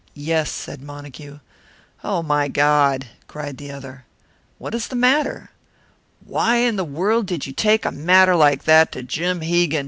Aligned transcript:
"Yes," 0.15 0.49
said 0.51 0.81
Montague. 0.81 1.37
"Oh, 2.03 2.23
my 2.23 2.47
God!" 2.47 3.05
cried 3.27 3.57
the 3.59 3.69
other. 3.69 4.03
"What 4.57 4.73
is 4.73 4.87
the 4.87 4.95
matter?" 4.95 5.51
"Why 6.25 6.55
in 6.55 6.75
the 6.75 6.83
world 6.83 7.27
did 7.27 7.45
you 7.45 7.53
take 7.53 7.85
a 7.85 7.91
matter 7.91 8.35
like 8.35 8.63
that 8.63 8.91
to 8.93 9.03
Jim 9.03 9.41
Hegan?" 9.41 9.79